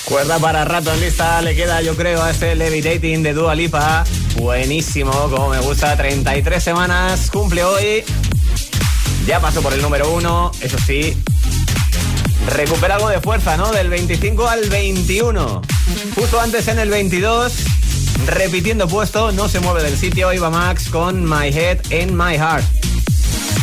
[0.06, 4.04] Cuerda para rato en lista le queda, yo creo, a este Levitating de Dua Lipa.
[4.36, 5.96] Buenísimo, como me gusta.
[5.96, 8.04] 33 semanas, cumple hoy.
[9.26, 11.16] Ya pasó por el número uno, eso sí.
[12.46, 13.70] Recupera algo de fuerza, ¿no?
[13.70, 15.62] Del 25 al 21.
[16.14, 17.52] Justo antes en el 22,
[18.26, 22.64] repitiendo puesto, no se mueve del sitio, iba Max con My Head in My Heart.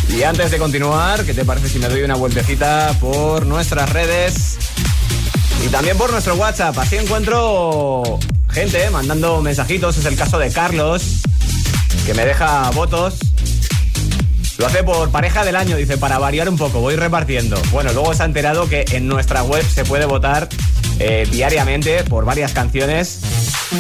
[0.10, 4.58] Y antes de continuar, ¿qué te parece si me doy una vueltecita por nuestras redes?
[5.64, 6.78] Y también por nuestro WhatsApp.
[6.78, 9.98] Así encuentro gente mandando mensajitos.
[9.98, 11.22] Es el caso de Carlos,
[12.06, 13.16] que me deja votos.
[14.58, 17.60] Lo hace por pareja del año, dice, para variar un poco, voy repartiendo.
[17.72, 20.48] Bueno, luego se ha enterado que en nuestra web se puede votar
[21.00, 23.22] eh, diariamente por varias canciones.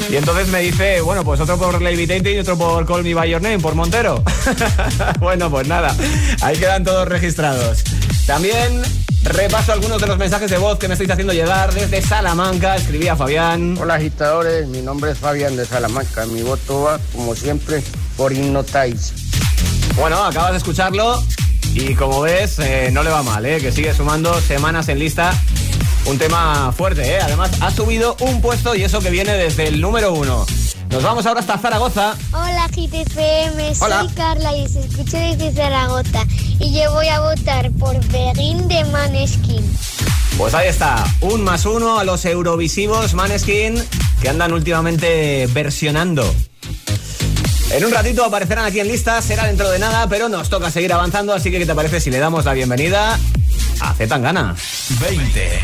[0.09, 3.29] Y entonces me dice, bueno, pues otro por Levitating y otro por Call Me By
[3.29, 4.23] Your Name, por Montero.
[5.19, 5.95] bueno, pues nada,
[6.41, 7.83] ahí quedan todos registrados.
[8.25, 8.81] También
[9.23, 12.75] repaso algunos de los mensajes de voz que me estáis haciendo llegar desde Salamanca.
[12.75, 13.77] Escribía Fabián.
[13.79, 16.25] Hola agitadores, mi nombre es Fabián de Salamanca.
[16.25, 17.81] Mi voto va, como siempre,
[18.17, 19.13] por Hypnotize.
[19.95, 21.23] Bueno, acabas de escucharlo
[21.73, 23.59] y como ves, eh, no le va mal, ¿eh?
[23.59, 25.33] que sigue sumando semanas en lista.
[26.05, 27.19] Un tema fuerte, ¿eh?
[27.21, 30.45] además ha subido un puesto y eso que viene desde el número uno.
[30.89, 32.15] Nos vamos ahora hasta Zaragoza.
[32.33, 34.01] Hola GTFM, Hola.
[34.01, 36.25] soy Carla y os escucho desde Zaragoza
[36.59, 39.63] y yo voy a votar por Begin de Maneskin.
[40.37, 43.75] Pues ahí está, un más uno a los Eurovisivos Maneskin
[44.21, 46.23] que andan últimamente versionando.
[47.71, 50.93] En un ratito aparecerán aquí en lista, será dentro de nada, pero nos toca seguir
[50.93, 53.17] avanzando, así que ¿qué te parece si le damos la bienvenida
[53.81, 54.55] a Zetangana?
[55.01, 55.59] 20.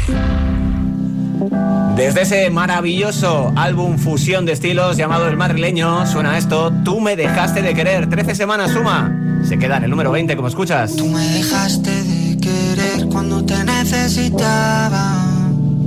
[1.95, 7.61] Desde ese maravilloso álbum fusión de estilos llamado El Madrileño, suena esto, Tú me dejaste
[7.61, 9.18] de querer, 13 semanas suma,
[9.49, 10.95] se queda en el número 20 como escuchas.
[10.95, 15.25] Tú me dejaste de querer cuando te necesitaba,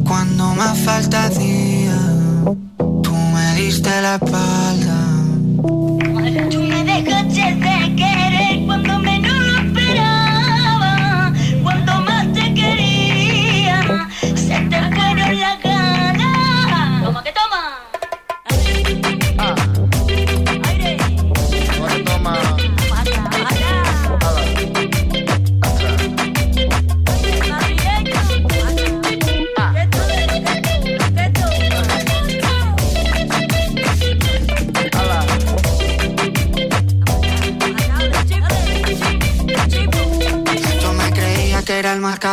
[0.05, 1.97] cuando más falta hacía.
[2.77, 5.02] Tú me diste la espalda.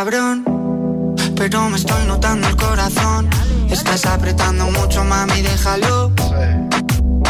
[0.04, 3.28] Cabrón, pero me estoy notando el corazón.
[3.68, 6.12] Estás apretando mucho, mami, déjalo.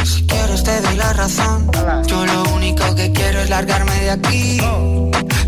[0.05, 1.69] Si quieres te doy la razón.
[2.07, 4.61] Yo lo único que quiero es largarme de aquí.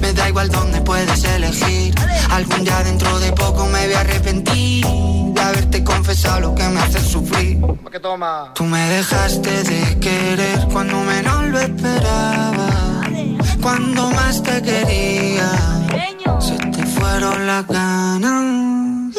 [0.00, 1.94] Me da igual dónde puedes elegir.
[2.30, 6.80] Algún día dentro de poco me voy a arrepentir de haberte confesado lo que me
[6.80, 7.60] hace sufrir.
[8.56, 13.01] Tú me dejaste de querer cuando menos lo esperaba.
[13.62, 15.50] Cuando más te quería,
[16.40, 19.16] se te fueron las ganas.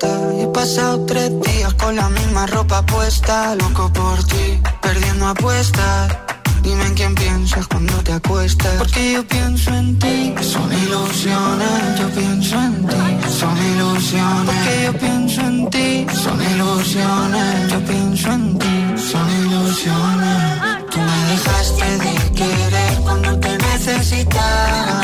[0.00, 3.54] He pasado tres días con la misma ropa puesta.
[3.56, 6.16] Loco por ti, perdiendo apuestas.
[6.62, 8.74] Dime en quién piensas cuando te acuestas.
[8.78, 10.34] Porque yo pienso en ti.
[10.40, 12.96] Son ilusiones, yo pienso en ti.
[13.38, 14.46] Son ilusiones.
[14.46, 16.06] Porque yo pienso en ti.
[16.22, 18.94] Son ilusiones, yo pienso en ti.
[18.96, 20.90] Son ilusiones.
[20.90, 25.02] Tú me dejaste de querer cuando te necesitaba.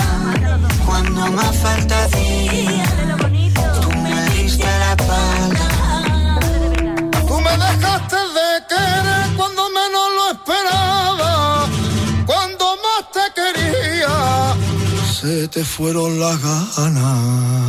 [0.87, 3.28] Cuando más falta hacía.
[8.39, 11.67] De querer cuando menos lo esperaba.
[12.27, 14.17] Cuando más te quería,
[15.19, 16.37] se te fueron las
[16.77, 17.69] ganas.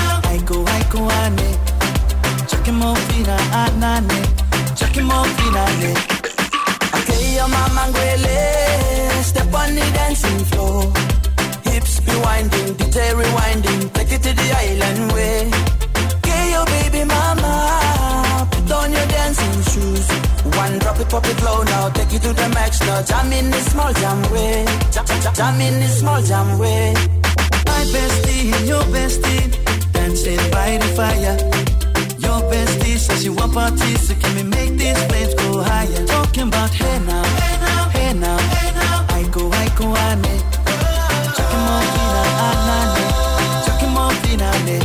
[0.31, 1.49] I go, ane.
[2.47, 4.19] Chucking more fina, anane.
[4.77, 5.91] Chucking more fina, ne.
[6.97, 9.23] Okay, your mama ngwele.
[9.23, 10.83] Step on the dancing floor.
[11.67, 13.91] Hips be winding, DJ rewinding.
[13.91, 15.51] Take it to the island way.
[16.15, 18.47] Okay, your baby mama.
[18.51, 20.07] Put on your dancing shoes.
[20.55, 21.89] One drop it, pop it low now.
[21.89, 23.01] Take it to the max now.
[23.01, 24.63] Jam in this small jam way.
[24.93, 26.93] Jam, jam, jam in this small jam way.
[27.67, 31.37] My bestie your bestie dancing by the fire.
[32.19, 36.05] Your bestie says you want parties, so can we make these flames go higher?
[36.05, 39.05] Talking about hey now, hey now, hey now, hey now.
[39.09, 40.35] I go, I go, ane.
[41.35, 43.03] Chucking more fina, anane.
[43.65, 44.77] Chucking more fina, ne.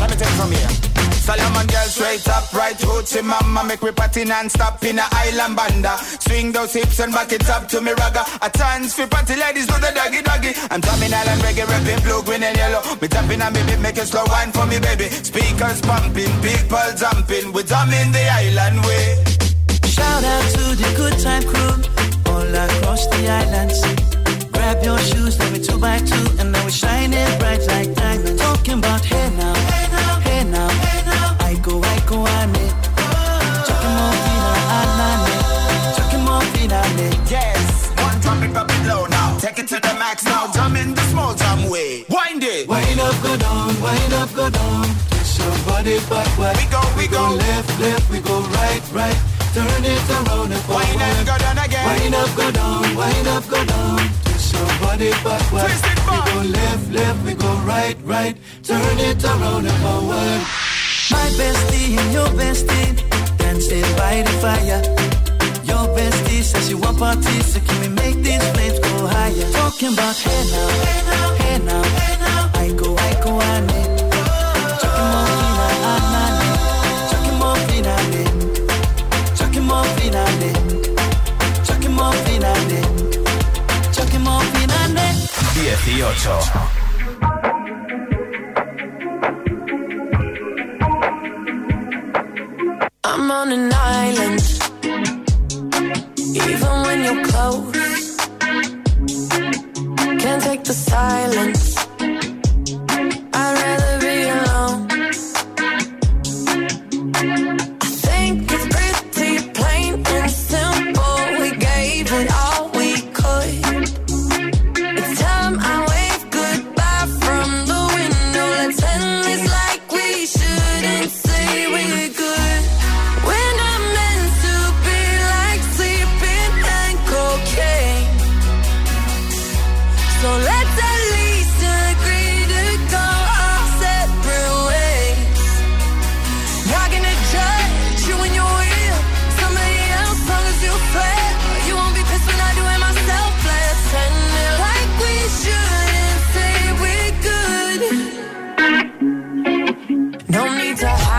[0.00, 0.85] Let me take it from here.
[1.26, 5.98] Solomon girl straight up, right hoochie mama Make me party non-stop in a island banda.
[6.22, 8.22] Swing those hips and back it up to me ragga.
[8.46, 10.52] A chance for party ladies do the doggy doggy.
[10.70, 12.80] I'm drumming island reggae, rapping blue, green and yellow.
[13.02, 15.10] Me tapping and baby, make a slow wine for me baby.
[15.10, 17.52] Speakers pumping, people jumping.
[17.52, 19.18] We drumming the island way.
[19.82, 21.74] Shout out to the good time crew
[22.30, 23.82] all across the islands.
[24.52, 28.40] Grab your shoes, let me two by two, and now we're shining bright like diamonds.
[28.40, 29.45] Talking about hey now,
[44.46, 44.84] wind up, go down.
[45.10, 46.56] Twist your body backward.
[46.56, 47.34] We go, we go.
[47.34, 49.18] left, left, we go right, right.
[49.54, 50.86] Turn it around and forward.
[50.86, 53.98] Wind up, go down again Wind up, go down, wind up, go down.
[54.24, 55.66] Twist your body backward.
[55.66, 56.24] Twist it back.
[56.26, 58.36] We go left, left, we go right, right.
[58.62, 60.40] Turn it around and forward.
[61.10, 62.92] My bestie and your bestie
[63.38, 64.82] dancing by the fire.
[65.64, 69.50] Your bestie says you want parties, so can we make these flames go higher?
[69.52, 72.50] Talking about hey now, hey now, hey now, hey now.
[72.54, 73.66] I go, I go, ane.
[73.68, 73.85] Chucking
[85.84, 87.46] 18.
[93.04, 94.25] I'm on an island.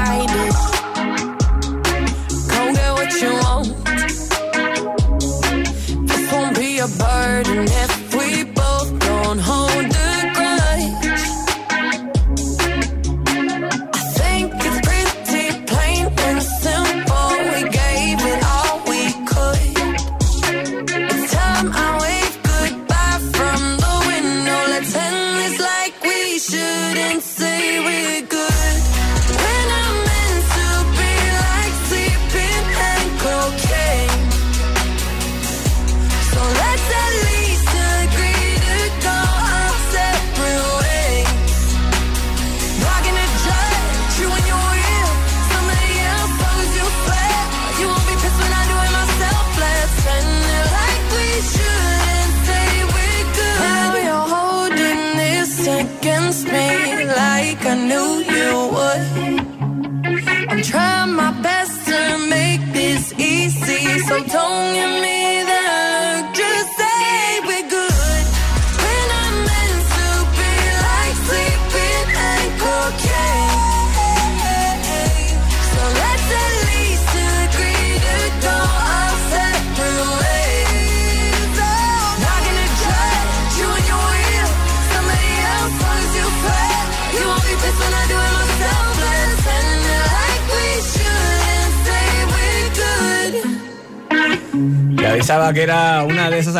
[0.05, 0.56] blinded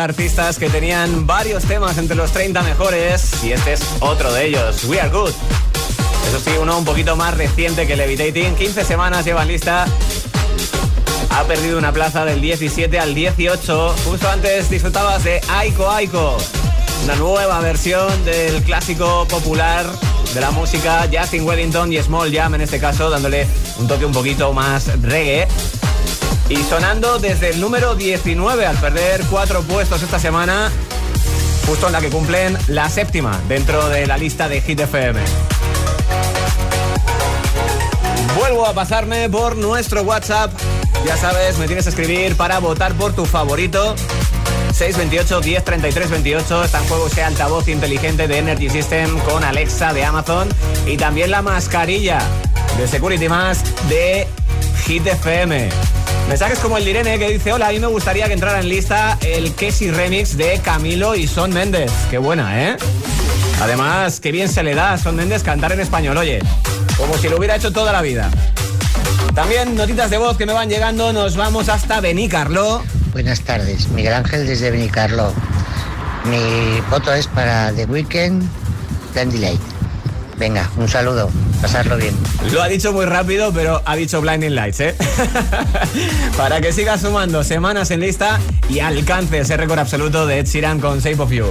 [0.08, 4.84] artistas que tenían varios temas entre los 30 mejores y este es otro de ellos,
[4.84, 5.32] We Are Good.
[6.28, 9.86] Eso sí, uno un poquito más reciente que Levitating, 15 semanas llevan lista.
[11.28, 13.96] Ha perdido una plaza del 17 al 18.
[14.06, 16.38] Justo antes disfrutabas de Aiko Aiko,
[17.04, 19.84] una nueva versión del clásico popular
[20.32, 23.46] de la música Justin Wellington y Small Jam en este caso, dándole
[23.78, 25.46] un toque un poquito más reggae.
[26.48, 30.70] Y sonando desde el número 19 al perder cuatro puestos esta semana,
[31.66, 35.20] justo en la que cumplen la séptima dentro de la lista de Hit FM.
[38.38, 40.50] Vuelvo a pasarme por nuestro WhatsApp.
[41.04, 43.94] Ya sabes, me tienes que escribir para votar por tu favorito.
[44.72, 46.64] 628 10 33 28.
[46.64, 50.48] Está en juego ese altavoz inteligente de Energy System con Alexa de Amazon.
[50.86, 52.20] Y también la mascarilla
[52.78, 54.26] de Security Mask de
[54.86, 55.97] Hit FM.
[56.28, 58.68] Mensajes como el de Irene que dice: Hola, a mí me gustaría que entrara en
[58.68, 61.90] lista el Kessi Remix de Camilo y Son Méndez.
[62.10, 62.76] Qué buena, ¿eh?
[63.62, 66.40] Además, qué bien se le da a Son Méndez cantar en español, oye.
[66.98, 68.30] Como si lo hubiera hecho toda la vida.
[69.34, 71.14] También notitas de voz que me van llegando.
[71.14, 72.82] Nos vamos hasta Benicarlo.
[73.12, 75.32] Buenas tardes, Miguel Ángel desde Benicarlo.
[76.24, 78.44] Mi voto es para The Weeknd,
[79.14, 79.77] Blinding Light.
[80.38, 81.30] Venga, un saludo,
[81.60, 82.14] pasarlo bien.
[82.52, 84.94] Lo ha dicho muy rápido, pero ha dicho Blinding Lights, ¿eh?
[86.36, 88.38] Para que siga sumando semanas en lista
[88.70, 91.46] y alcance ese récord absoluto de Ed Sheeran con Shape of You.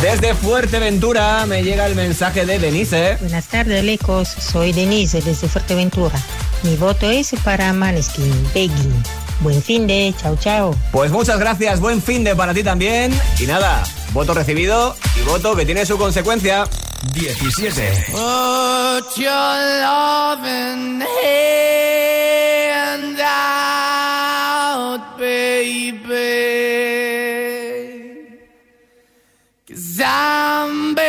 [0.00, 3.18] Desde Fuerteventura me llega el mensaje de Denise.
[3.20, 4.28] Buenas tardes, Lecos.
[4.28, 6.18] Soy Denise desde Fuerteventura.
[6.62, 9.02] Mi voto es para Maneskin, Begging.
[9.40, 10.74] Buen fin de, chao, chao.
[10.92, 13.12] Pues muchas gracias, buen fin de para ti también.
[13.38, 16.64] Y nada, voto recibido y voto que tiene su consecuencia.
[17.12, 18.12] 17.
[18.12, 26.04] Put your loving hand out, baby.
[29.68, 31.04] Cause I'm begging.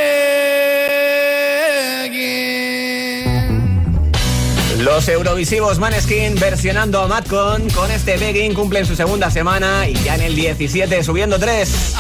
[4.84, 10.16] Los Eurovisivos Maneskin versionando a Madcon con este begging cumplen su segunda semana y ya
[10.16, 11.96] en el 17 subiendo 3.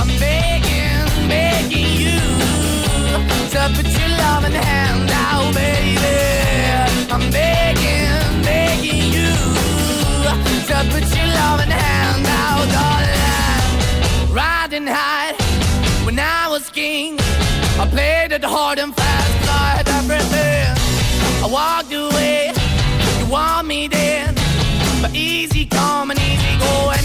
[3.56, 6.16] To put your loving hand out, baby.
[7.10, 9.32] I'm begging, begging you
[10.70, 14.34] to put your loving hand out, darling.
[14.34, 15.32] Riding high
[16.06, 17.18] when I was king.
[17.80, 20.76] I played it hard and fast, I had everything.
[21.45, 22.51] I walked away,
[23.20, 24.36] you want me then.
[25.01, 27.05] But easy come and easy go, and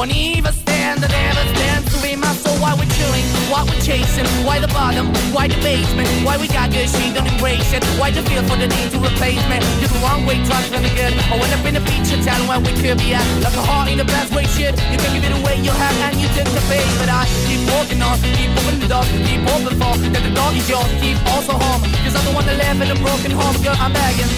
[0.00, 2.56] Won't even stand, that never stands to be my soul.
[2.56, 3.20] Why we're chilling,
[3.52, 7.28] why we're chasing, why the bottom, why the basement, why we got good, she don't
[7.28, 7.84] embrace it.
[8.00, 9.60] Why the feel for the need to replace me?
[9.76, 11.12] You're the wrong way, trying to good.
[11.28, 13.28] I went up in a feature town, where we could be at.
[13.44, 14.72] Like a heart in a best way, shit.
[14.88, 16.88] You can give it away, you have, and you take the bait.
[16.96, 20.56] But I keep walking on, keep moving the door, keep open for that the dog
[20.56, 21.84] is yours, keep also home.
[22.08, 24.32] Cause I'm the one that live in a broken home, girl, I'm begging.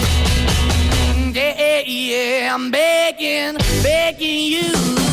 [1.31, 5.12] Yeah, Yeah, yeah, I'm begging, begging you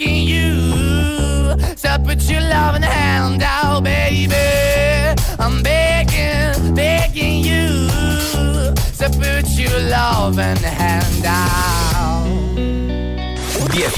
[0.00, 4.34] you to put your loving hand out, baby.
[5.38, 7.88] I'm begging, begging you
[8.98, 11.56] to put your loving hand out.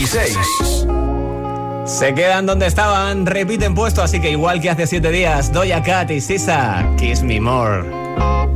[0.07, 1.87] 16.
[1.87, 6.11] Se quedan donde estaban, repiten puesto, así que igual que hace 7 días, Doja Cat
[6.11, 8.48] y Sisa, Kiss Me More.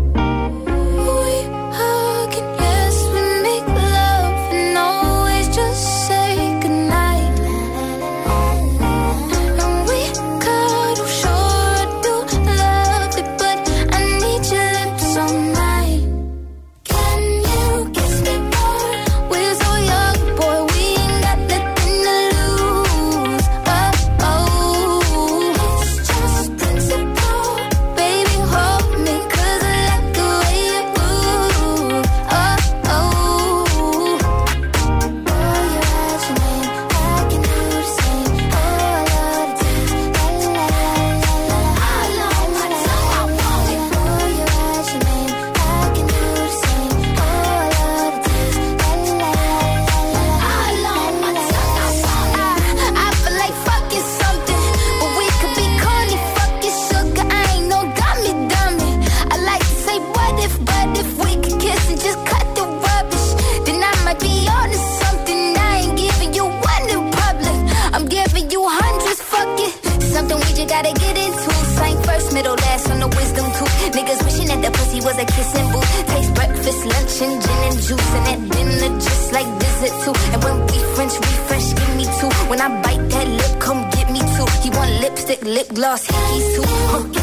[76.13, 78.11] Taste breakfast, lunch, and gin and juice.
[78.17, 80.15] And at dinner, just like dessert too.
[80.33, 82.31] And when we French refresh, give me two.
[82.51, 84.47] When I bite that lip, come get me two.
[84.63, 86.65] He want lipstick, lip gloss, hickeys too.
[86.67, 87.23] Oh, huh.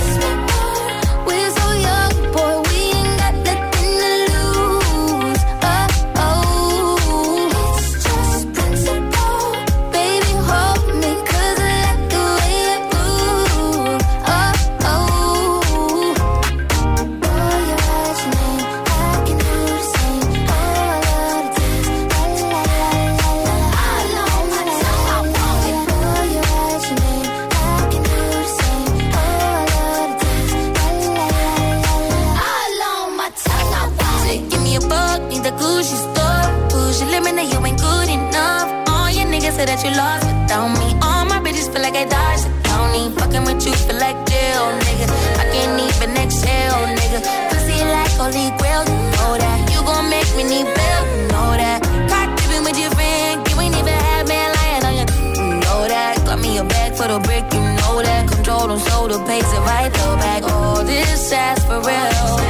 [61.32, 62.49] Ass for real.